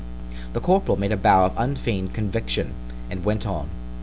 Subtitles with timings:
[0.53, 2.73] The corporal made the bow of unfeign'd conviction;
[3.11, 3.69] and went on.